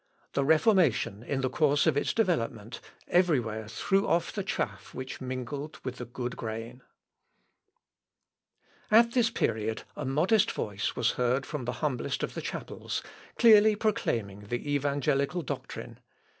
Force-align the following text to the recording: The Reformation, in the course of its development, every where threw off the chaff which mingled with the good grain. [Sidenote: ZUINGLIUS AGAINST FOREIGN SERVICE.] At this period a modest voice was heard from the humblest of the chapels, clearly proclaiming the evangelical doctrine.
The 0.33 0.43
Reformation, 0.43 1.21
in 1.21 1.41
the 1.41 1.49
course 1.51 1.85
of 1.85 1.95
its 1.95 2.11
development, 2.11 2.81
every 3.07 3.39
where 3.39 3.67
threw 3.67 4.07
off 4.07 4.33
the 4.33 4.41
chaff 4.41 4.95
which 4.95 5.21
mingled 5.21 5.79
with 5.83 5.97
the 5.97 6.05
good 6.05 6.35
grain. 6.35 6.81
[Sidenote: 8.89 8.89
ZUINGLIUS 8.89 8.89
AGAINST 8.89 8.89
FOREIGN 8.89 9.03
SERVICE.] 9.03 9.05
At 9.05 9.13
this 9.13 9.29
period 9.77 9.83
a 9.95 10.05
modest 10.05 10.51
voice 10.53 10.95
was 10.95 11.11
heard 11.11 11.45
from 11.45 11.65
the 11.65 11.73
humblest 11.83 12.23
of 12.23 12.33
the 12.33 12.41
chapels, 12.41 13.03
clearly 13.37 13.75
proclaiming 13.75 14.39
the 14.47 14.73
evangelical 14.73 15.43
doctrine. 15.43 15.99